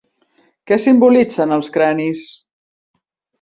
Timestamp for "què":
0.71-0.77